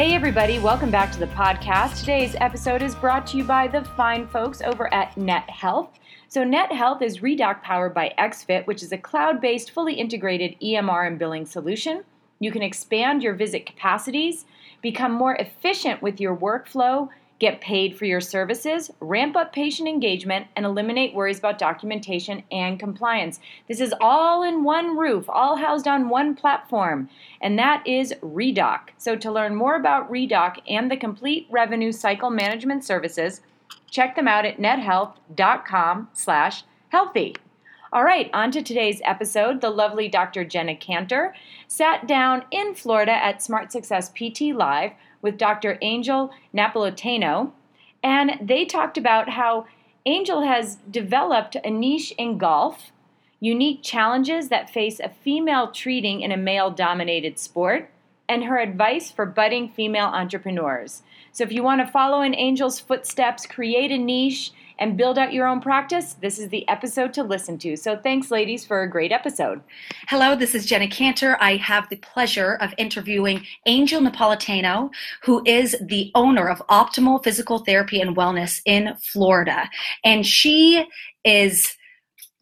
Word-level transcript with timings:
Hey, 0.00 0.14
everybody, 0.14 0.58
welcome 0.58 0.90
back 0.90 1.12
to 1.12 1.18
the 1.18 1.26
podcast. 1.26 2.00
Today's 2.00 2.34
episode 2.40 2.80
is 2.80 2.94
brought 2.94 3.26
to 3.26 3.36
you 3.36 3.44
by 3.44 3.68
the 3.68 3.84
fine 3.84 4.26
folks 4.28 4.62
over 4.62 4.90
at 4.94 5.14
Net 5.18 5.50
Health. 5.50 5.90
So, 6.26 6.42
Net 6.42 6.72
Health 6.72 7.02
is 7.02 7.18
Redoc 7.18 7.60
powered 7.60 7.92
by 7.92 8.14
XFit, 8.18 8.66
which 8.66 8.82
is 8.82 8.92
a 8.92 8.96
cloud 8.96 9.42
based, 9.42 9.72
fully 9.72 9.92
integrated 9.92 10.58
EMR 10.62 11.06
and 11.06 11.18
billing 11.18 11.44
solution. 11.44 12.02
You 12.38 12.50
can 12.50 12.62
expand 12.62 13.22
your 13.22 13.34
visit 13.34 13.66
capacities, 13.66 14.46
become 14.80 15.12
more 15.12 15.34
efficient 15.34 16.00
with 16.00 16.18
your 16.18 16.34
workflow, 16.34 17.10
get 17.40 17.60
paid 17.60 17.96
for 17.96 18.04
your 18.04 18.20
services, 18.20 18.92
ramp 19.00 19.34
up 19.34 19.52
patient 19.52 19.88
engagement, 19.88 20.46
and 20.54 20.64
eliminate 20.64 21.12
worries 21.14 21.40
about 21.40 21.58
documentation 21.58 22.44
and 22.52 22.78
compliance. 22.78 23.40
This 23.66 23.80
is 23.80 23.92
all 24.00 24.44
in 24.44 24.62
one 24.62 24.96
roof, 24.96 25.24
all 25.28 25.56
housed 25.56 25.88
on 25.88 26.10
one 26.10 26.36
platform, 26.36 27.08
and 27.40 27.58
that 27.58 27.84
is 27.86 28.14
Redoc. 28.22 28.90
So 28.98 29.16
to 29.16 29.32
learn 29.32 29.56
more 29.56 29.74
about 29.74 30.12
Redoc 30.12 30.58
and 30.68 30.88
the 30.90 30.96
complete 30.96 31.48
revenue 31.50 31.92
cycle 31.92 32.30
management 32.30 32.84
services, 32.84 33.40
check 33.90 34.14
them 34.14 34.28
out 34.28 34.44
at 34.44 34.58
nethealth.com/healthy. 34.58 37.36
All 37.92 38.04
right, 38.04 38.30
on 38.32 38.52
to 38.52 38.62
today's 38.62 39.02
episode. 39.04 39.60
The 39.60 39.70
lovely 39.70 40.08
Dr. 40.08 40.44
Jenna 40.44 40.76
Kantor 40.76 41.32
sat 41.66 42.06
down 42.06 42.44
in 42.52 42.76
Florida 42.76 43.10
at 43.10 43.42
Smart 43.42 43.72
Success 43.72 44.10
PT 44.10 44.52
Live 44.54 44.92
with 45.22 45.38
Dr. 45.38 45.78
Angel 45.82 46.30
Napolitano, 46.54 47.52
and 48.02 48.38
they 48.40 48.64
talked 48.64 48.96
about 48.96 49.30
how 49.30 49.66
Angel 50.06 50.42
has 50.42 50.76
developed 50.90 51.56
a 51.62 51.70
niche 51.70 52.12
in 52.16 52.38
golf, 52.38 52.92
unique 53.38 53.82
challenges 53.82 54.48
that 54.48 54.70
face 54.70 54.98
a 55.00 55.10
female 55.10 55.70
treating 55.70 56.22
in 56.22 56.32
a 56.32 56.36
male 56.36 56.70
dominated 56.70 57.38
sport, 57.38 57.90
and 58.28 58.44
her 58.44 58.58
advice 58.58 59.10
for 59.10 59.26
budding 59.26 59.68
female 59.68 60.06
entrepreneurs. 60.06 61.02
So, 61.32 61.44
if 61.44 61.52
you 61.52 61.62
want 61.62 61.84
to 61.84 61.92
follow 61.92 62.22
in 62.22 62.34
Angel's 62.34 62.80
footsteps, 62.80 63.46
create 63.46 63.90
a 63.90 63.98
niche, 63.98 64.52
and 64.80 64.96
build 64.96 65.18
out 65.18 65.32
your 65.32 65.46
own 65.46 65.60
practice, 65.60 66.14
this 66.14 66.38
is 66.38 66.48
the 66.48 66.66
episode 66.68 67.12
to 67.14 67.22
listen 67.22 67.58
to. 67.58 67.76
So 67.76 67.96
thanks, 67.96 68.30
ladies, 68.30 68.64
for 68.64 68.82
a 68.82 68.90
great 68.90 69.12
episode. 69.12 69.60
Hello, 70.08 70.34
this 70.34 70.54
is 70.54 70.66
Jenna 70.66 70.88
Kantor. 70.88 71.36
I 71.38 71.56
have 71.56 71.88
the 71.90 71.96
pleasure 71.96 72.54
of 72.54 72.72
interviewing 72.78 73.46
Angel 73.66 74.00
Napolitano, 74.00 74.90
who 75.22 75.42
is 75.44 75.76
the 75.82 76.10
owner 76.14 76.48
of 76.48 76.62
Optimal 76.68 77.22
Physical 77.22 77.58
Therapy 77.58 78.00
and 78.00 78.16
Wellness 78.16 78.62
in 78.64 78.94
Florida. 79.00 79.68
And 80.02 80.26
she 80.26 80.86
is 81.24 81.76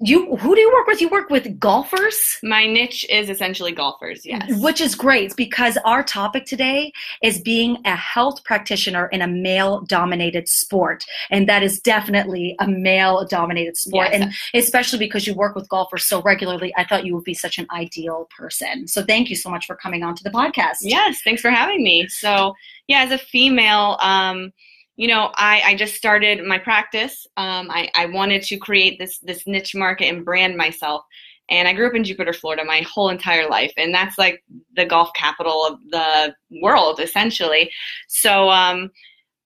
you 0.00 0.36
who 0.36 0.54
do 0.54 0.60
you 0.60 0.72
work 0.72 0.86
with? 0.86 1.00
You 1.00 1.08
work 1.08 1.28
with 1.28 1.58
golfers? 1.58 2.38
My 2.42 2.66
niche 2.66 3.04
is 3.10 3.28
essentially 3.28 3.72
golfers 3.72 4.24
yes. 4.24 4.48
Which 4.62 4.80
is 4.80 4.94
great 4.94 5.34
because 5.36 5.77
our 5.84 6.04
topic 6.04 6.44
today 6.46 6.92
is 7.22 7.41
being 7.41 7.78
a 7.84 7.96
health 7.96 8.44
practitioner 8.44 9.06
in 9.08 9.22
a 9.22 9.26
male 9.26 9.80
dominated 9.82 10.48
sport. 10.48 11.04
And 11.31 11.48
that 11.48 11.64
is 11.64 11.81
definitely 11.81 12.54
a 12.60 12.69
male 12.69 13.26
dominated 13.26 13.76
sport. 13.76 14.09
Yes. 14.12 14.22
and 14.22 14.34
especially 14.54 15.00
because 15.00 15.26
you 15.26 15.34
work 15.34 15.56
with 15.56 15.69
golfers 15.69 16.04
so 16.04 16.22
regularly 16.22 16.72
i 16.76 16.84
thought 16.84 17.04
you 17.04 17.15
would 17.15 17.25
be 17.25 17.34
such 17.34 17.59
an 17.59 17.66
ideal 17.72 18.28
person. 18.36 18.86
So 18.86 19.03
thank 19.04 19.30
you 19.30 19.36
so 19.36 19.50
much 19.50 19.66
for 19.66 19.75
coming 19.75 20.04
on 20.04 20.15
to 20.15 20.22
the 20.22 20.30
podcast. 20.30 20.76
Yes 20.82 21.20
thanks 21.25 21.42
for 21.42 21.50
having 21.50 21.82
me. 21.82 22.06
So 22.09 22.54
yeah 22.86 23.03
as 23.03 23.10
a 23.10 23.19
female 23.19 23.97
um 24.00 24.53
you 24.98 25.06
know, 25.06 25.31
I, 25.36 25.62
I 25.64 25.75
just 25.76 25.94
started 25.94 26.44
my 26.44 26.59
practice. 26.59 27.25
Um, 27.36 27.70
I, 27.70 27.88
I 27.94 28.06
wanted 28.06 28.42
to 28.42 28.59
create 28.59 28.98
this 28.98 29.20
this 29.20 29.47
niche 29.47 29.75
market 29.76 30.06
and 30.06 30.25
brand 30.25 30.56
myself. 30.56 31.04
And 31.48 31.69
I 31.69 31.72
grew 31.72 31.86
up 31.86 31.94
in 31.94 32.04
Jupiter, 32.04 32.32
Florida, 32.32 32.64
my 32.64 32.81
whole 32.81 33.09
entire 33.09 33.48
life, 33.48 33.72
and 33.78 33.94
that's 33.94 34.19
like 34.19 34.42
the 34.75 34.84
golf 34.84 35.10
capital 35.14 35.64
of 35.64 35.78
the 35.91 36.34
world, 36.60 37.00
essentially. 37.00 37.70
So 38.09 38.50
um, 38.50 38.91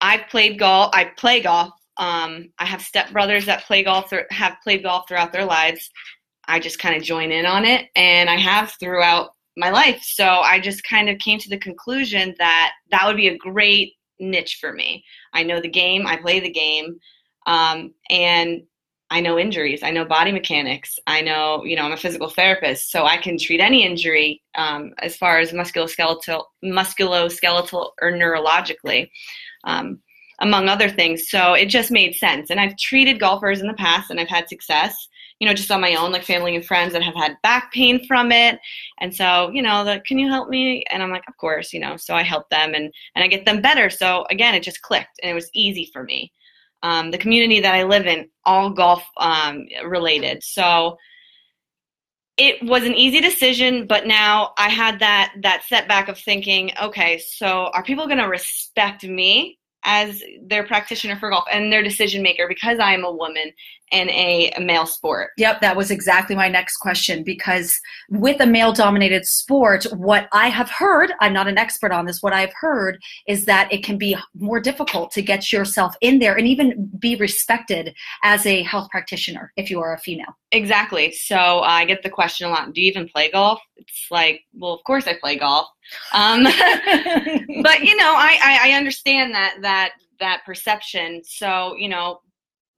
I've 0.01 0.27
played 0.27 0.57
golf. 0.57 0.89
I 0.93 1.11
play 1.17 1.41
golf. 1.41 1.71
Um, 1.97 2.49
I 2.57 2.65
have 2.65 2.81
stepbrothers 2.81 3.45
that 3.45 3.63
play 3.63 3.83
golf. 3.83 4.11
Have 4.31 4.57
played 4.63 4.81
golf 4.83 5.05
throughout 5.07 5.31
their 5.31 5.45
lives. 5.45 5.89
I 6.47 6.59
just 6.59 6.79
kind 6.79 6.97
of 6.97 7.03
join 7.03 7.31
in 7.31 7.45
on 7.45 7.63
it, 7.63 7.89
and 7.95 8.27
I 8.27 8.37
have 8.37 8.73
throughout 8.79 9.29
my 9.55 9.69
life. 9.69 10.01
So 10.01 10.25
I 10.25 10.59
just 10.59 10.83
kind 10.83 11.09
of 11.09 11.19
came 11.19 11.37
to 11.37 11.49
the 11.49 11.59
conclusion 11.59 12.33
that 12.39 12.71
that 12.89 13.05
would 13.05 13.17
be 13.17 13.27
a 13.27 13.37
great 13.37 13.93
niche 14.29 14.57
for 14.59 14.73
me. 14.73 15.03
I 15.33 15.43
know 15.43 15.59
the 15.59 15.69
game, 15.69 16.07
I 16.07 16.17
play 16.17 16.39
the 16.39 16.49
game, 16.49 16.99
um, 17.45 17.93
and 18.09 18.63
I 19.09 19.19
know 19.19 19.37
injuries. 19.37 19.83
I 19.83 19.91
know 19.91 20.05
body 20.05 20.31
mechanics. 20.31 20.97
I 21.05 21.21
know, 21.21 21.63
you 21.63 21.75
know, 21.75 21.83
I'm 21.83 21.91
a 21.91 21.97
physical 21.97 22.29
therapist, 22.29 22.89
so 22.89 23.05
I 23.05 23.17
can 23.17 23.37
treat 23.37 23.59
any 23.59 23.85
injury 23.85 24.41
um, 24.55 24.93
as 24.99 25.15
far 25.15 25.37
as 25.39 25.51
musculoskeletal, 25.51 26.43
musculoskeletal 26.63 27.91
or 28.01 28.11
neurologically, 28.11 29.11
um, 29.65 29.99
among 30.39 30.67
other 30.67 30.89
things. 30.89 31.29
So 31.29 31.53
it 31.53 31.65
just 31.65 31.91
made 31.91 32.15
sense. 32.15 32.49
And 32.49 32.59
I've 32.59 32.77
treated 32.77 33.19
golfers 33.19 33.61
in 33.61 33.67
the 33.67 33.73
past, 33.73 34.09
and 34.09 34.19
I've 34.19 34.29
had 34.29 34.49
success 34.49 35.07
you 35.43 35.49
know, 35.49 35.53
just 35.53 35.71
on 35.71 35.81
my 35.81 35.95
own, 35.95 36.13
like 36.13 36.23
family 36.23 36.55
and 36.55 36.65
friends 36.65 36.93
that 36.93 37.03
have 37.03 37.15
had 37.15 37.35
back 37.43 37.73
pain 37.73 38.07
from 38.07 38.31
it. 38.31 38.59
And 39.01 39.13
so, 39.13 39.49
you 39.51 39.61
know, 39.61 39.83
the, 39.83 40.01
can 40.07 40.17
you 40.17 40.29
help 40.29 40.47
me? 40.47 40.85
And 40.89 41.03
I'm 41.03 41.11
like, 41.11 41.25
of 41.27 41.35
course, 41.35 41.73
you 41.73 41.81
know, 41.81 41.97
so 41.97 42.15
I 42.15 42.23
help 42.23 42.49
them 42.49 42.73
and, 42.73 42.93
and 43.13 43.23
I 43.23 43.27
get 43.27 43.45
them 43.45 43.61
better. 43.61 43.89
So 43.89 44.25
again, 44.29 44.55
it 44.55 44.63
just 44.63 44.81
clicked 44.83 45.19
and 45.21 45.29
it 45.29 45.33
was 45.33 45.49
easy 45.53 45.89
for 45.91 46.03
me. 46.03 46.31
Um, 46.81 47.11
the 47.11 47.17
community 47.17 47.59
that 47.59 47.75
I 47.75 47.83
live 47.83 48.07
in, 48.07 48.29
all 48.45 48.69
golf 48.69 49.03
um, 49.17 49.67
related. 49.85 50.43
So 50.43 50.97
it 52.37 52.63
was 52.63 52.83
an 52.83 52.95
easy 52.95 53.19
decision, 53.19 53.85
but 53.85 54.07
now 54.07 54.53
I 54.57 54.69
had 54.69 54.99
that 54.99 55.33
that 55.41 55.63
setback 55.67 56.07
of 56.07 56.17
thinking, 56.17 56.71
okay, 56.81 57.19
so 57.19 57.69
are 57.73 57.83
people 57.83 58.07
going 58.07 58.17
to 58.17 58.29
respect 58.29 59.03
me 59.03 59.59
as 59.85 60.21
their 60.41 60.65
practitioner 60.65 61.17
for 61.17 61.29
golf 61.29 61.45
and 61.51 61.71
their 61.71 61.83
decision 61.83 62.21
maker 62.21 62.47
because 62.47 62.79
I 62.79 62.93
am 62.93 63.03
a 63.03 63.11
woman 63.11 63.51
in 63.91 64.09
a, 64.09 64.51
male 64.59 64.85
sport. 64.85 65.31
Yep, 65.37 65.61
that 65.61 65.75
was 65.75 65.91
exactly 65.91 66.35
my 66.35 66.47
next 66.47 66.77
question 66.77 67.23
because 67.23 67.79
with 68.09 68.41
a 68.41 68.45
male 68.45 68.73
dominated 68.73 69.25
sport, 69.25 69.83
what 69.93 70.27
I 70.31 70.47
have 70.47 70.69
heard, 70.69 71.11
I'm 71.19 71.33
not 71.33 71.47
an 71.47 71.57
expert 71.57 71.91
on 71.91 72.05
this, 72.05 72.23
what 72.23 72.33
I've 72.33 72.53
heard 72.59 72.99
is 73.27 73.45
that 73.45 73.71
it 73.71 73.83
can 73.83 73.97
be 73.97 74.15
more 74.33 74.59
difficult 74.59 75.11
to 75.11 75.21
get 75.21 75.51
yourself 75.51 75.95
in 76.01 76.19
there 76.19 76.35
and 76.35 76.47
even 76.47 76.89
be 76.97 77.15
respected 77.15 77.93
as 78.23 78.45
a 78.45 78.63
health 78.63 78.89
practitioner 78.89 79.51
if 79.57 79.69
you 79.69 79.79
are 79.81 79.93
a 79.93 79.99
female. 79.99 80.35
Exactly. 80.53 81.11
So 81.11 81.35
uh, 81.35 81.61
I 81.61 81.85
get 81.85 82.03
the 82.03 82.11
question 82.11 82.47
a 82.47 82.51
lot 82.51 82.73
do 82.73 82.81
you 82.81 82.87
even 82.87 83.09
play 83.09 83.31
golf? 83.31 83.59
It's 83.75 84.05
like, 84.11 84.41
well, 84.53 84.73
of 84.73 84.83
course 84.83 85.07
I 85.07 85.17
play 85.19 85.35
golf. 85.35 85.67
Um, 86.13 86.43
but, 87.63 87.81
you 87.81 87.95
know, 87.97 88.13
I, 88.15 88.37
I, 88.41 88.59
I 88.65 88.71
understand 88.77 89.33
that, 89.33 89.55
that, 89.61 89.93
that 90.19 90.43
perception. 90.45 91.23
So, 91.25 91.75
you 91.75 91.89
know, 91.89 92.21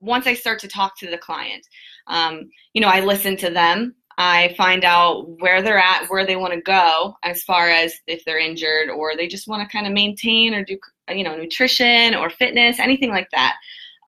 once 0.00 0.26
I 0.26 0.32
start 0.32 0.58
to 0.60 0.68
talk 0.68 0.98
to 0.98 1.10
the 1.10 1.18
client, 1.18 1.66
um, 2.06 2.48
you 2.72 2.80
know, 2.80 2.88
I 2.88 3.00
listen 3.00 3.36
to 3.38 3.50
them. 3.50 3.94
I 4.16 4.54
find 4.56 4.82
out 4.82 5.28
where 5.40 5.60
they're 5.60 5.78
at, 5.78 6.06
where 6.08 6.24
they 6.24 6.36
want 6.36 6.54
to 6.54 6.60
go, 6.62 7.14
as 7.22 7.42
far 7.42 7.68
as 7.68 7.92
if 8.06 8.24
they're 8.24 8.38
injured 8.38 8.88
or 8.88 9.14
they 9.14 9.28
just 9.28 9.48
want 9.48 9.62
to 9.62 9.76
kind 9.76 9.86
of 9.86 9.92
maintain 9.92 10.54
or 10.54 10.64
do, 10.64 10.78
you 11.10 11.24
know, 11.24 11.36
nutrition 11.36 12.14
or 12.14 12.30
fitness, 12.30 12.78
anything 12.78 13.10
like 13.10 13.28
that. 13.32 13.56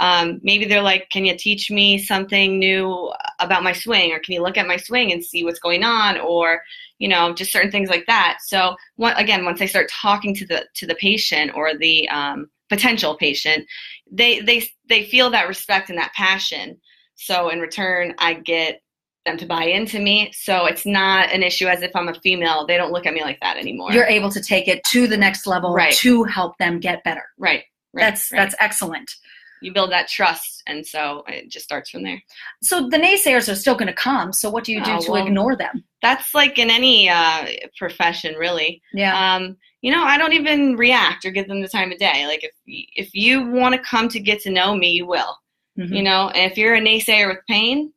Um, 0.01 0.41
maybe 0.43 0.65
they're 0.65 0.83
like, 0.83 1.09
can 1.11 1.25
you 1.25 1.37
teach 1.37 1.71
me 1.71 1.99
something 1.99 2.59
new 2.59 3.13
about 3.41 3.65
my 3.65 3.73
swing, 3.73 4.13
or 4.13 4.21
can 4.21 4.35
you 4.35 4.43
look 4.43 4.57
at 4.57 4.67
my 4.67 4.77
swing 4.77 5.13
and 5.13 5.25
see 5.25 5.45
what's 5.45 5.59
going 5.59 5.83
on, 5.83 6.19
or 6.21 6.63
you 6.99 7.09
know, 7.09 7.33
just 7.33 7.53
certain 7.53 7.71
things 7.71 7.89
like 7.89 8.07
that. 8.07 8.39
So, 8.45 8.77
one, 8.97 9.17
again, 9.17 9.45
once 9.45 9.61
I 9.63 9.67
start 9.67 9.89
talking 9.91 10.35
to 10.35 10.47
the 10.47 10.67
to 10.75 10.87
the 10.87 10.97
patient 10.97 11.53
or 11.55 11.77
the 11.77 12.09
um, 12.09 12.51
potential 12.69 13.17
patient, 13.17 13.67
they 14.11 14.41
they 14.41 14.69
they 14.89 15.05
feel 15.05 15.31
that 15.31 15.49
respect 15.49 15.91
and 15.91 15.99
that 15.99 16.13
passion. 16.15 16.81
So 17.15 17.49
in 17.49 17.61
return, 17.61 18.15
I 18.19 18.35
get 18.35 18.81
them 19.27 19.37
to 19.39 19.47
buy 19.47 19.65
into 19.65 19.99
me. 19.99 20.33
So 20.33 20.67
it's 20.67 20.87
not 20.87 21.33
an 21.33 21.43
issue 21.43 21.67
as 21.67 21.83
if 21.83 21.95
I'm 21.95 22.09
a 22.09 22.15
female. 22.15 22.67
They 22.67 22.77
don't 22.77 22.93
look 22.93 23.07
at 23.07 23.15
me 23.15 23.23
like 23.23 23.41
that 23.41 23.57
anymore. 23.57 23.93
You're 23.93 24.07
able 24.07 24.31
to 24.31 24.41
take 24.41 24.69
it 24.69 24.83
to 24.85 25.07
the 25.07 25.17
next 25.17 25.47
level 25.47 25.75
right. 25.75 25.95
to 25.95 26.25
help 26.25 26.57
them 26.59 26.81
get 26.81 27.05
better. 27.05 27.25
Right. 27.37 27.65
right 27.93 28.03
that's 28.03 28.33
right. 28.33 28.39
that's 28.39 28.55
excellent. 28.59 29.11
You 29.61 29.73
build 29.73 29.91
that 29.93 30.09
trust, 30.09 30.63
and 30.67 30.87
so 30.87 31.25
it 31.29 31.51
just 31.51 31.65
starts 31.65 31.91
from 31.91 32.03
there. 32.03 32.23
So 32.63 32.89
the 32.89 32.97
naysayers 32.97 33.51
are 33.51 33.57
still 33.57 33.75
going 33.75 33.89
to 33.89 33.93
come. 33.93 34.33
So 34.33 34.51
what 34.51 34.65
do 34.65 34.73
you 34.73 34.83
do 34.83 34.93
oh, 34.93 35.01
to 35.01 35.11
well, 35.13 35.27
ignore 35.27 35.57
them? 35.57 35.85
That's 36.03 36.35
like 36.35 36.59
in 36.59 36.71
any 36.71 37.09
uh, 37.09 37.47
profession, 37.77 38.35
really. 38.35 38.83
Yeah. 38.93 39.35
Um, 39.37 39.57
you 39.83 39.93
know, 39.93 40.03
I 40.03 40.19
don't 40.19 40.33
even 40.33 40.77
react 40.77 41.25
or 41.25 41.31
give 41.31 41.49
them 41.49 41.63
the 41.63 41.69
time 41.69 41.93
of 41.93 41.99
day. 41.99 42.27
Like 42.27 42.45
if 42.45 42.53
if 42.67 43.15
you 43.15 43.47
want 43.47 43.75
to 43.75 43.81
come 43.81 44.09
to 44.09 44.21
get 44.21 44.41
to 44.43 44.51
know 44.51 44.75
me, 44.75 44.91
you 44.91 45.07
will. 45.07 45.37
Mm-hmm. 45.79 45.95
You 45.95 46.03
know, 46.03 46.31
and 46.31 46.51
if 46.51 46.59
you're 46.59 46.75
a 46.75 46.81
naysayer 46.81 47.29
with 47.29 47.39
pain 47.49 47.93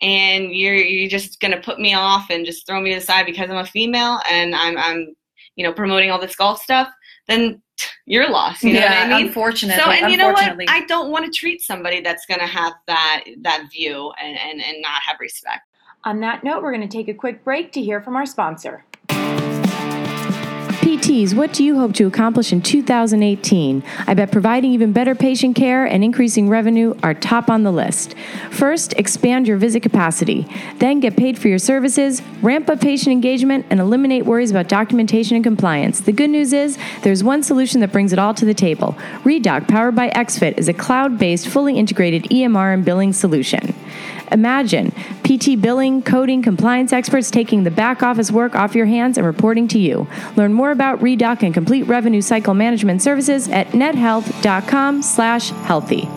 and 0.00 0.52
you're 0.52 0.74
you're 0.74 1.08
just 1.08 1.40
gonna 1.40 1.60
put 1.60 1.78
me 1.78 1.94
off 1.94 2.30
and 2.30 2.44
just 2.44 2.66
throw 2.66 2.80
me 2.80 2.90
to 2.90 2.96
the 2.96 3.06
side 3.06 3.26
because 3.26 3.48
I'm 3.48 3.56
a 3.56 3.66
female 3.66 4.20
and 4.28 4.54
I'm 4.54 4.76
I'm 4.76 5.14
you 5.54 5.64
know 5.64 5.72
promoting 5.72 6.10
all 6.10 6.20
this 6.20 6.34
golf 6.34 6.60
stuff, 6.60 6.88
then 7.28 7.62
you're 8.06 8.28
lost. 8.28 8.62
You 8.62 8.74
know 8.74 8.80
yeah, 8.80 9.06
what 9.06 9.12
I 9.12 9.18
mean? 9.18 9.26
Unfortunately. 9.28 9.82
So 9.82 9.90
and 9.90 10.10
you 10.10 10.16
know 10.16 10.30
what? 10.30 10.56
I 10.68 10.84
don't 10.86 11.10
want 11.10 11.24
to 11.24 11.30
treat 11.30 11.62
somebody 11.62 12.00
that's 12.00 12.26
gonna 12.26 12.46
have 12.46 12.74
that 12.86 13.24
that 13.42 13.68
view 13.70 14.12
and, 14.22 14.38
and, 14.38 14.62
and 14.62 14.82
not 14.82 15.00
have 15.06 15.18
respect. 15.20 15.68
On 16.04 16.20
that 16.20 16.42
note, 16.42 16.62
we're 16.62 16.72
gonna 16.72 16.88
take 16.88 17.08
a 17.08 17.14
quick 17.14 17.44
break 17.44 17.72
to 17.72 17.82
hear 17.82 18.00
from 18.00 18.16
our 18.16 18.26
sponsor. 18.26 18.84
PTs, 21.12 21.34
what 21.34 21.52
do 21.52 21.62
you 21.62 21.78
hope 21.78 21.92
to 21.92 22.06
accomplish 22.06 22.54
in 22.54 22.62
2018? 22.62 23.82
I 24.06 24.14
bet 24.14 24.32
providing 24.32 24.72
even 24.72 24.92
better 24.92 25.14
patient 25.14 25.54
care 25.54 25.84
and 25.84 26.02
increasing 26.02 26.48
revenue 26.48 26.94
are 27.02 27.12
top 27.12 27.50
on 27.50 27.64
the 27.64 27.70
list. 27.70 28.14
First, 28.50 28.94
expand 28.94 29.46
your 29.46 29.58
visit 29.58 29.82
capacity. 29.82 30.48
Then, 30.78 31.00
get 31.00 31.16
paid 31.16 31.38
for 31.38 31.48
your 31.48 31.58
services, 31.58 32.22
ramp 32.40 32.70
up 32.70 32.80
patient 32.80 33.12
engagement, 33.12 33.66
and 33.68 33.78
eliminate 33.78 34.24
worries 34.24 34.50
about 34.50 34.68
documentation 34.68 35.34
and 35.34 35.44
compliance. 35.44 36.00
The 36.00 36.12
good 36.12 36.30
news 36.30 36.54
is 36.54 36.78
there's 37.02 37.22
one 37.22 37.42
solution 37.42 37.80
that 37.80 37.92
brings 37.92 38.14
it 38.14 38.18
all 38.18 38.32
to 38.32 38.46
the 38.46 38.54
table. 38.54 38.96
Redoc, 39.22 39.68
powered 39.68 39.94
by 39.94 40.08
XFIT, 40.10 40.56
is 40.56 40.68
a 40.68 40.74
cloud 40.74 41.18
based, 41.18 41.46
fully 41.46 41.76
integrated 41.76 42.24
EMR 42.24 42.72
and 42.72 42.86
billing 42.86 43.12
solution. 43.12 43.74
Imagine 44.32 44.92
PT 45.24 45.60
billing, 45.60 46.02
coding, 46.02 46.42
compliance 46.42 46.92
experts 46.92 47.30
taking 47.30 47.64
the 47.64 47.70
back 47.70 48.02
office 48.02 48.30
work 48.30 48.54
off 48.54 48.74
your 48.74 48.86
hands 48.86 49.18
and 49.18 49.26
reporting 49.26 49.68
to 49.68 49.78
you. 49.78 50.06
Learn 50.36 50.52
more 50.52 50.70
about 50.70 50.98
Redoc 51.00 51.42
and 51.42 51.54
complete 51.54 51.84
revenue 51.84 52.22
cycle 52.22 52.54
management 52.54 53.02
services 53.02 53.48
at 53.48 53.68
nethealth.com/healthy. 53.68 56.08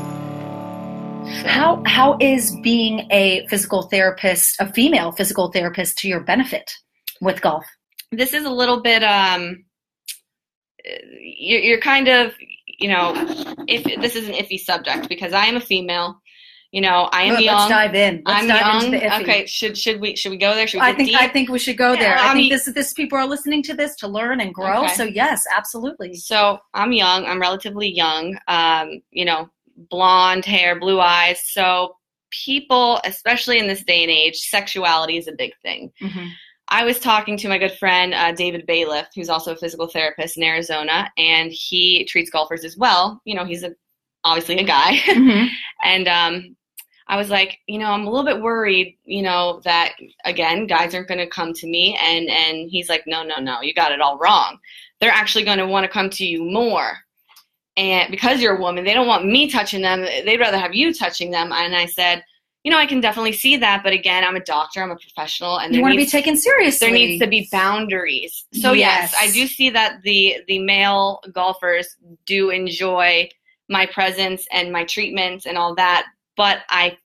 How 1.46 1.82
how 1.86 2.18
is 2.20 2.56
being 2.62 3.08
a 3.12 3.46
physical 3.48 3.84
therapist, 3.84 4.60
a 4.60 4.72
female 4.72 5.12
physical 5.12 5.52
therapist, 5.52 5.98
to 6.00 6.08
your 6.08 6.22
benefit 6.22 6.72
with 7.22 7.42
golf? 7.42 7.66
This 8.12 8.34
is 8.34 8.46
a 8.46 8.50
little 8.50 8.82
bit. 8.82 9.04
Um, 9.04 9.66
you're, 11.20 11.62
you're 11.62 11.82
kind 11.82 12.08
of, 12.08 12.34
you 12.66 12.90
know, 12.90 13.14
if 13.68 13.84
this 14.02 14.16
is 14.16 14.28
an 14.28 14.36
iffy 14.36 14.60
subject 14.60 15.10
because 15.10 15.34
I 15.34 15.46
am 15.46 15.56
a 15.56 15.62
female 15.62 16.22
you 16.76 16.82
know, 16.82 17.08
I 17.14 17.22
am 17.24 17.36
Good, 17.36 17.46
young. 17.46 17.56
Let's 17.56 17.70
dive 17.70 17.96
in. 17.96 18.22
Let's 18.26 18.42
I'm 18.42 18.48
dive 18.50 18.60
young. 18.60 18.94
Into 18.94 19.00
the 19.00 19.22
okay, 19.22 19.46
should 19.46 19.78
should 19.78 20.02
we 20.02 20.18
should 20.18 20.32
we 20.32 20.36
go 20.38 20.54
there? 20.54 20.68
Should 20.68 20.82
we 20.82 20.86
I 20.86 20.92
think 20.94 21.08
deep? 21.08 21.22
I 21.22 21.30
think 21.30 21.48
we 21.48 21.58
should 21.58 21.78
go 21.78 21.94
there. 21.94 22.18
Yeah, 22.18 22.22
I, 22.22 22.32
I 22.32 22.34
mean, 22.34 22.50
think 22.50 22.66
this 22.66 22.76
this 22.76 22.92
people 22.92 23.18
are 23.18 23.26
listening 23.26 23.64
to 23.64 23.74
this 23.74 23.96
to 23.98 24.10
learn 24.10 24.42
and 24.42 24.54
grow. 24.54 24.84
Okay. 24.84 24.94
So 24.96 25.06
yes, 25.06 25.46
absolutely. 25.56 26.16
So 26.16 26.60
I'm 26.74 26.92
young. 26.92 27.24
I'm 27.24 27.40
relatively 27.40 27.88
young. 27.88 28.38
Um, 28.50 29.02
you 29.10 29.24
know, 29.24 29.50
blonde 29.90 30.44
hair, 30.44 30.78
blue 30.78 31.00
eyes. 31.00 31.42
So 31.46 31.96
people, 32.30 33.00
especially 33.06 33.58
in 33.58 33.68
this 33.68 33.86
day 33.86 34.04
and 34.04 34.12
age, 34.12 34.36
sexuality 34.36 35.16
is 35.16 35.30
a 35.30 35.32
big 35.32 35.54
thing. 35.62 35.94
Mm-hmm. 36.02 36.28
I 36.68 36.84
was 36.84 37.00
talking 37.00 37.38
to 37.38 37.48
my 37.48 37.58
good 37.58 37.78
friend 37.78 38.14
uh, 38.14 38.34
David 38.34 38.66
Bailiff, 38.66 39.08
who's 39.16 39.30
also 39.30 39.54
a 39.54 39.58
physical 39.58 39.88
therapist 39.88 40.36
in 40.36 40.44
Arizona, 40.44 41.10
and 41.18 41.54
he 41.54 42.04
treats 42.04 42.30
golfers 42.30 42.66
as 42.66 42.76
well. 42.76 43.22
You 43.24 43.36
know, 43.36 43.46
he's 43.46 43.64
a 43.64 43.74
obviously 44.26 44.58
a 44.58 44.64
guy, 44.66 44.98
Mm-hmm. 45.06 45.48
and 45.86 46.08
um, 46.10 46.58
I 47.08 47.18
was 47.18 47.30
like, 47.30 47.60
you 47.68 47.78
know, 47.78 47.92
I'm 47.92 48.08
a 48.08 48.10
little 48.10 48.26
bit 48.26 48.42
worried, 48.42 48.98
you 49.04 49.22
know, 49.22 49.62
that 49.64 49.94
again, 50.26 50.66
guys 50.66 50.96
aren't 50.96 51.08
going 51.08 51.20
to 51.20 51.28
come 51.28 51.54
to 51.54 51.68
me. 51.68 51.98
And, 52.02 52.28
and 52.30 52.70
he's 52.70 52.90
like, 52.90 53.04
no, 53.06 53.24
no, 53.24 53.36
no, 53.40 53.62
you 53.62 53.74
got 53.74 53.92
it 53.92 54.02
all 54.02 54.18
wrong. 54.18 54.58
They're 55.00 55.12
actually 55.12 55.46
going 55.46 55.60
to 55.60 55.68
want 55.68 55.84
to 55.84 55.92
come 55.92 56.10
to 56.12 56.26
you 56.26 56.44
more. 56.44 56.98
And 57.78 58.10
because 58.10 58.42
you're 58.42 58.58
a 58.58 58.62
woman, 58.62 58.86
they 58.86 58.94
don't 58.94 59.08
want 59.08 59.26
me 59.26 59.52
touching 59.52 59.82
them. 59.82 60.02
They'd 60.02 60.40
rather 60.40 60.58
have 60.58 60.74
you 60.74 60.94
touching 60.94 61.30
them. 61.30 61.52
And 61.52 61.76
I 61.76 61.86
said, 61.86 62.24
you 62.64 62.72
know, 62.72 62.80
I 62.80 62.88
can 62.88 63.02
definitely 63.02 63.34
see 63.34 63.58
that. 63.58 63.84
But 63.84 63.94
again, 63.94 64.24
I'm 64.24 64.36
a 64.36 64.44
doctor, 64.44 64.82
I'm 64.82 64.90
a 64.90 64.96
professional. 64.96 65.60
And 65.60 65.76
you 65.76 65.82
want 65.82 65.94
to 65.94 65.98
be 65.98 66.08
taken 66.08 66.36
seriously. 66.38 66.88
there 66.88 66.96
needs 66.96 67.22
to 67.22 67.28
be 67.28 67.48
boundaries. 67.52 68.46
So 68.54 68.72
yes. 68.72 69.12
Yes. 69.12 69.14
yes, 69.14 69.30
I 69.30 69.32
do 69.32 69.46
see 69.46 69.70
that 69.70 70.02
the, 70.02 70.38
the 70.48 70.60
male 70.60 71.20
golfers 71.32 71.96
do 72.26 72.50
enjoy 72.50 73.30
my 73.70 73.86
presence 73.86 74.48
and 74.52 74.72
my 74.72 74.86
treatments 74.86 75.46
and 75.46 75.58
all 75.58 75.76
that 75.76 76.08
but 76.36 76.60
I 76.70 76.98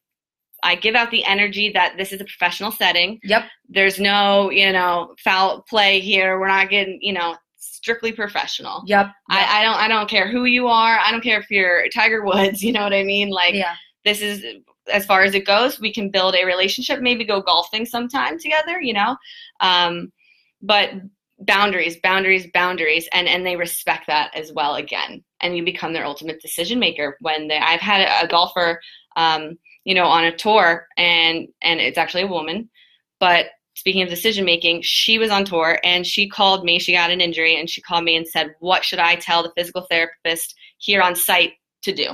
I 0.62 0.74
give 0.74 0.94
out 0.94 1.10
the 1.10 1.24
energy 1.24 1.70
that 1.72 1.96
this 1.96 2.12
is 2.12 2.20
a 2.20 2.24
professional 2.24 2.70
setting. 2.70 3.18
Yep. 3.24 3.44
There's 3.68 3.98
no, 3.98 4.50
you 4.50 4.72
know, 4.72 5.14
foul 5.22 5.62
play 5.62 6.00
here. 6.00 6.38
We're 6.38 6.48
not 6.48 6.68
getting, 6.68 6.98
you 7.00 7.12
know, 7.14 7.36
strictly 7.56 8.12
professional. 8.12 8.82
Yep. 8.86 9.10
I, 9.30 9.60
I 9.60 9.64
don't 9.64 9.76
I 9.76 9.88
don't 9.88 10.08
care 10.08 10.28
who 10.30 10.44
you 10.44 10.68
are. 10.68 10.98
I 10.98 11.10
don't 11.10 11.22
care 11.22 11.40
if 11.40 11.50
you're 11.50 11.88
Tiger 11.88 12.24
Woods, 12.24 12.62
you 12.62 12.72
know 12.72 12.82
what 12.82 12.92
I 12.92 13.04
mean? 13.04 13.30
Like 13.30 13.54
yeah. 13.54 13.74
this 14.04 14.20
is 14.20 14.44
as 14.92 15.06
far 15.06 15.22
as 15.22 15.34
it 15.34 15.46
goes, 15.46 15.80
we 15.80 15.92
can 15.92 16.10
build 16.10 16.34
a 16.34 16.44
relationship, 16.44 17.00
maybe 17.00 17.24
go 17.24 17.40
golfing 17.40 17.86
sometime 17.86 18.38
together, 18.38 18.80
you 18.80 18.92
know. 18.92 19.16
Um, 19.60 20.12
but 20.62 20.90
boundaries, 21.40 21.96
boundaries, 22.02 22.46
boundaries, 22.52 23.08
and 23.12 23.28
and 23.28 23.46
they 23.46 23.56
respect 23.56 24.06
that 24.06 24.34
as 24.34 24.52
well 24.52 24.76
again. 24.76 25.24
And 25.40 25.56
you 25.56 25.64
become 25.64 25.92
their 25.92 26.06
ultimate 26.06 26.40
decision 26.40 26.78
maker 26.78 27.16
when 27.20 27.48
they 27.48 27.58
I've 27.58 27.80
had 27.80 28.02
a, 28.02 28.24
a 28.24 28.28
golfer 28.28 28.80
um, 29.16 29.58
you 29.84 29.94
know, 29.94 30.06
on 30.06 30.24
a 30.24 30.36
tour, 30.36 30.86
and 30.96 31.48
and 31.62 31.80
it's 31.80 31.98
actually 31.98 32.22
a 32.22 32.28
woman. 32.28 32.68
But 33.18 33.46
speaking 33.74 34.02
of 34.02 34.08
decision 34.08 34.44
making, 34.44 34.82
she 34.82 35.18
was 35.18 35.30
on 35.30 35.44
tour 35.44 35.78
and 35.84 36.06
she 36.06 36.28
called 36.28 36.64
me. 36.64 36.78
She 36.78 36.92
got 36.92 37.10
an 37.10 37.20
injury, 37.20 37.58
and 37.58 37.68
she 37.68 37.80
called 37.80 38.04
me 38.04 38.16
and 38.16 38.26
said, 38.26 38.54
"What 38.60 38.84
should 38.84 38.98
I 38.98 39.16
tell 39.16 39.42
the 39.42 39.52
physical 39.56 39.86
therapist 39.90 40.54
here 40.78 41.02
on 41.02 41.14
site 41.14 41.54
to 41.82 41.92
do?" 41.92 42.08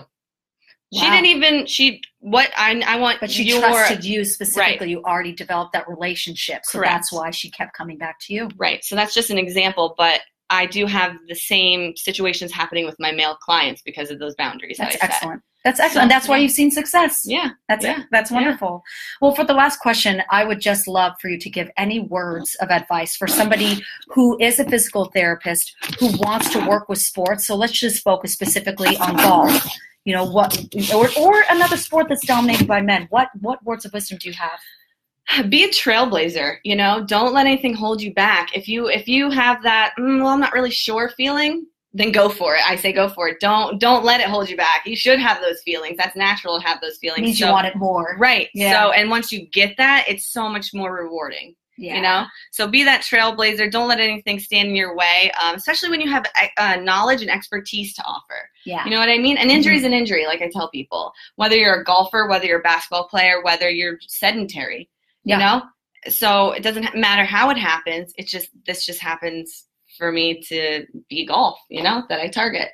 She 0.95 1.11
didn't 1.11 1.27
even 1.27 1.67
she 1.67 2.01
what 2.27 2.51
I 2.57 2.83
I 2.85 2.97
want 2.99 3.21
But 3.21 3.31
she 3.31 3.45
your 3.45 3.61
trusted 3.61 4.05
you 4.05 4.25
specifically. 4.25 4.87
Right. 4.87 4.89
You 4.89 5.03
already 5.05 5.33
developed 5.33 5.73
that 5.75 5.89
relationship, 5.89 6.65
so 6.65 6.79
Correct. 6.79 6.93
that's 6.93 7.13
why 7.13 7.31
she 7.31 7.51
kept 7.51 7.73
coming 7.77 7.99
back 7.99 8.19
to 8.23 8.35
you. 8.35 8.49
right. 8.57 8.85
So 8.85 8.97
that's 8.97 9.15
just 9.15 9.31
an 9.31 9.39
example, 9.39 9.95
but 9.97 10.23
I 10.51 10.67
do 10.67 10.87
have 10.87 11.17
the 11.29 11.35
same 11.37 11.95
situations 11.97 12.51
happening 12.53 12.85
with 12.85 12.97
my 12.99 13.13
male 13.13 13.37
clients 13.37 13.81
because 13.83 14.11
of 14.11 14.19
those 14.19 14.35
boundaries. 14.35 14.77
That's 14.79 14.95
that 14.97 15.05
I 15.05 15.07
set. 15.07 15.15
excellent. 15.15 15.43
That's 15.65 15.81
excellent. 15.81 16.11
So, 16.11 16.15
that's 16.15 16.29
why 16.29 16.39
you've 16.39 16.53
seen 16.53 16.71
success. 16.71 17.23
Yeah. 17.25 17.51
That's 17.69 17.85
Yeah. 17.85 18.01
it. 18.01 18.07
That's 18.13 18.31
Yeah. 18.31 18.37
wonderful. 18.37 18.83
Well, 19.21 19.35
for 19.35 19.45
the 19.45 19.53
last 19.55 19.79
question, 19.81 20.23
I 20.31 20.45
would 20.45 20.61
just 20.61 20.87
love 20.87 21.13
for 21.21 21.29
you 21.29 21.39
to 21.39 21.51
give 21.51 21.69
any 21.77 21.99
words 22.01 22.55
of 22.57 22.71
advice 22.71 23.17
for 23.17 23.27
somebody 23.29 23.83
who 24.09 24.37
is 24.41 24.61
a 24.61 24.65
physical 24.65 25.07
therapist 25.07 25.75
who 25.99 26.09
wants 26.19 26.51
to 26.51 26.61
work 26.67 26.89
with 26.89 27.01
sports. 27.01 27.47
So 27.47 27.55
let's 27.57 27.73
just 27.73 28.03
focus 28.05 28.33
specifically 28.33 28.97
on 28.99 29.17
golf. 29.17 29.67
You 30.07 30.15
know 30.15 30.25
what, 30.25 30.57
or, 30.95 31.09
or 31.19 31.45
another 31.51 31.77
sport 31.77 32.09
that's 32.09 32.25
dominated 32.25 32.69
by 32.69 32.81
men. 32.81 33.09
What 33.11 33.29
what 33.41 33.63
words 33.65 33.85
of 33.85 33.93
wisdom 33.93 34.19
do 34.19 34.29
you 34.29 34.35
have? 34.35 35.49
be 35.51 35.65
a 35.65 35.69
trailblazer 35.69 36.59
you 36.63 36.77
know? 36.77 37.05
Don't 37.05 37.35
let 37.35 37.47
anything 37.47 37.75
hold 37.75 38.01
you 38.01 38.15
back. 38.15 38.57
If 38.57 38.69
you 38.69 38.89
if 38.89 39.09
you 39.09 39.31
have 39.31 39.63
that 39.65 39.95
mm, 39.99 40.19
well 40.23 40.29
i'm 40.29 40.41
not 40.41 40.53
really 40.53 40.71
sure 40.71 41.09
feeling 41.11 41.67
then 41.93 42.13
go 42.13 42.29
for 42.29 42.55
it. 42.55 42.61
I 42.69 42.77
say 42.77 42.93
go 42.93 43.09
for 43.09 43.27
it. 43.31 43.41
Don't 43.41 43.81
don't 43.81 44.05
let 44.05 44.21
it 44.21 44.27
hold 44.29 44.49
you 44.51 44.57
back. 44.57 44.83
You 44.87 44.95
should 44.95 45.19
have 45.19 45.41
those 45.41 45.63
feelings. 45.63 45.97
That's 45.97 46.15
natural 46.15 46.61
to 46.61 46.67
have 46.67 46.79
those 46.83 46.97
It 46.97 47.01
feelings. 47.01 47.23
Means 47.23 47.39
So- 47.39 47.47
you 47.47 47.53
want 47.53 47.67
it 47.67 47.75
more. 47.75 48.17
right. 48.19 48.49
Yeah. 48.55 48.73
so 48.73 48.93
and 48.93 49.11
once 49.11 49.33
you 49.33 49.47
get 49.47 49.77
that 49.79 50.05
it's 50.09 50.27
so 50.27 50.49
much 50.49 50.73
more 50.73 50.95
rewarding 50.95 51.57
Yeah. 51.79 51.97
you 51.97 52.03
know 52.03 52.25
so 52.53 52.67
be 52.67 52.85
that 52.85 53.03
trailblazer 53.03 53.71
don't 53.71 53.89
let 53.89 54.01
anything 54.01 54.39
stand 54.39 54.69
in 54.69 54.75
your 54.75 54.97
way 54.97 55.31
um, 55.43 55.57
especially 55.57 55.91
when 55.91 56.01
you 56.01 56.11
have 56.11 56.25
uh, 56.57 56.77
knowledge 56.77 57.21
and 57.23 57.31
expertise 57.31 57.95
to 57.95 58.03
offer 58.05 58.49
Yeah. 58.65 58.85
you 58.85 58.91
know 58.91 58.99
what 58.99 59.09
I 59.09 59.19
mean? 59.19 59.37
An 59.37 59.49
Mm-hmm. 59.49 59.57
injury 59.57 59.77
is 59.77 59.85
an 59.85 59.93
injury, 59.93 60.27
like 60.27 60.43
I 60.43 60.51
tell 60.53 60.69
people. 60.71 61.13
Whether 61.37 61.57
you're 61.57 61.81
a 61.81 61.85
golfer, 61.85 62.27
whether 62.29 62.47
you're 62.47 62.61
a 62.61 62.63
basketball 62.63 63.07
player, 63.09 63.43
whether 63.43 63.69
you're 63.71 63.99
sedentary, 64.09 64.89
Yeah. 65.25 65.37
you 65.37 65.45
know? 65.45 65.63
So 66.13 66.53
it 66.53 66.63
doesn't 66.63 66.95
matter 66.97 67.25
how 67.25 67.51
it 67.51 67.59
happens. 67.59 68.13
It's 68.17 68.31
just, 68.31 68.49
this 68.67 68.85
just 68.87 69.01
happens 69.01 69.65
for 69.99 70.13
me 70.13 70.41
to 70.49 70.85
be 71.09 71.25
golf, 71.27 71.59
you 71.71 71.83
know, 71.83 72.03
that 72.09 72.21
I 72.21 72.29
target. 72.29 72.69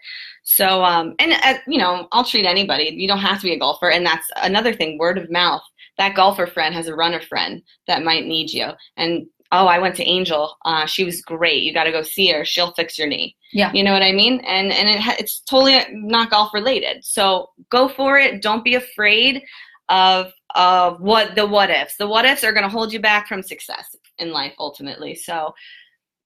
So, 0.45 0.83
um, 0.85 1.15
and, 1.19 1.33
uh, 1.33 1.59
you 1.67 1.79
know, 1.79 2.09
I'll 2.13 2.25
treat 2.25 2.47
anybody. 2.47 2.95
You 2.97 3.07
don't 3.09 3.19
have 3.19 3.39
to 3.41 3.45
be 3.45 3.53
a 3.53 3.59
golfer. 3.59 3.91
And 3.91 4.05
that's 4.05 4.29
another 4.43 4.73
thing, 4.73 4.99
word 4.99 5.19
of 5.19 5.31
mouth. 5.31 5.63
That 5.99 6.15
golfer 6.15 6.47
friend 6.47 6.75
has 6.75 6.89
a 6.89 6.95
runner 6.95 7.21
friend 7.21 7.63
that 7.87 8.03
might 8.03 8.27
need 8.27 8.51
you. 8.51 8.69
And, 8.97 9.27
oh, 9.53 9.67
I 9.67 9.79
went 9.79 9.95
to 9.97 10.05
Angel. 10.05 10.57
Uh, 10.65 10.87
she 10.87 11.05
was 11.05 11.21
great. 11.21 11.63
You 11.63 11.75
got 11.75 11.85
to 11.85 11.93
go 11.93 12.03
see 12.03 12.31
her. 12.33 12.45
She'll 12.45 12.73
fix 12.73 12.99
your 12.99 13.07
knee. 13.07 13.37
Yeah. 13.53 13.71
You 13.73 13.85
know 13.85 13.93
what 13.93 14.03
I 14.03 14.13
mean? 14.13 14.41
And 14.41 14.73
and 14.73 14.89
it 14.89 15.21
it's 15.21 15.41
totally 15.41 15.79
not 15.93 16.31
golf 16.31 16.55
related. 16.55 17.05
So 17.05 17.51
go 17.71 17.89
for 17.89 18.19
it. 18.19 18.41
Don't 18.41 18.65
be 18.65 18.75
afraid 18.77 19.43
of 19.91 20.33
of 20.55 21.01
what 21.01 21.35
the 21.35 21.47
what 21.47 21.71
ifs. 21.71 21.97
The 21.97 22.07
what 22.07 22.25
ifs 22.25 22.45
are 22.45 22.53
going 22.53 22.65
to 22.65 22.71
hold 22.71 22.93
you 22.93 23.01
back 23.01 23.29
from 23.29 23.43
success 23.43 23.95
in 24.19 24.33
life 24.33 24.55
ultimately. 24.59 25.15
So, 25.15 25.55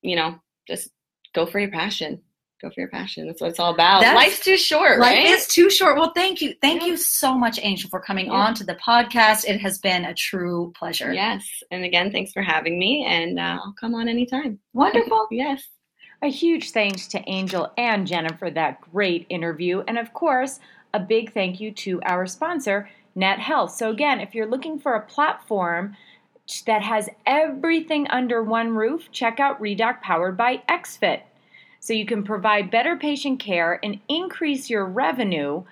you 0.02 0.14
know, 0.14 0.36
just 0.68 0.90
go 1.34 1.46
for 1.46 1.58
your 1.58 1.70
passion. 1.70 2.22
Go 2.62 2.70
for 2.70 2.80
your 2.80 2.88
passion. 2.88 3.26
That's 3.26 3.40
what 3.40 3.50
it's 3.50 3.60
all 3.60 3.74
about. 3.74 4.00
That's- 4.00 4.16
Life's 4.16 4.40
too 4.42 4.56
short, 4.56 4.98
Life 4.98 5.12
right? 5.14 5.26
is 5.26 5.46
too 5.46 5.68
short. 5.68 5.98
Well, 5.98 6.12
thank 6.14 6.40
you. 6.40 6.54
Thank 6.62 6.80
Yeah. 6.82 6.88
you 6.88 6.96
so 6.96 7.34
much, 7.36 7.58
Angel, 7.62 7.90
for 7.90 8.00
coming 8.00 8.26
Yeah. 8.26 8.32
on 8.32 8.54
to 8.54 8.64
the 8.64 8.76
podcast. 8.76 9.44
It 9.46 9.60
has 9.60 9.78
been 9.78 10.06
a 10.06 10.14
true 10.14 10.72
pleasure. 10.78 11.12
yes. 11.12 11.44
And 11.70 11.84
again, 11.84 12.10
thanks 12.10 12.32
for 12.32 12.40
having 12.42 12.78
me 12.78 13.04
and 13.06 13.38
uh, 13.38 13.58
I'll 13.62 13.74
come 13.78 13.94
on 13.94 14.08
anytime. 14.08 14.58
Wonderful. 14.72 15.28
Yes. 15.30 15.68
A 16.22 16.28
huge 16.28 16.70
thanks 16.70 17.06
to 17.08 17.22
Angel 17.28 17.70
and 17.76 18.06
Jenna 18.06 18.34
for 18.38 18.50
that 18.50 18.80
great 18.80 19.26
interview. 19.28 19.82
And 19.86 19.98
of 19.98 20.14
course, 20.14 20.58
a 20.94 20.98
big 20.98 21.34
thank 21.34 21.60
you 21.60 21.72
to 21.72 22.00
our 22.04 22.26
sponsor, 22.26 22.88
Net 23.14 23.38
Health. 23.38 23.72
So, 23.72 23.90
again, 23.90 24.20
if 24.20 24.34
you're 24.34 24.46
looking 24.46 24.78
for 24.78 24.94
a 24.94 25.02
platform 25.04 25.94
that 26.64 26.80
has 26.82 27.10
everything 27.26 28.08
under 28.08 28.42
one 28.42 28.70
roof, 28.70 29.10
check 29.12 29.40
out 29.40 29.60
Redoc 29.60 30.00
powered 30.00 30.38
by 30.38 30.62
XFit. 30.70 31.20
So, 31.80 31.92
you 31.92 32.06
can 32.06 32.22
provide 32.22 32.70
better 32.70 32.96
patient 32.96 33.38
care 33.40 33.78
and 33.82 34.00
increase 34.08 34.68
your 34.70 34.84
revenue 34.84 35.64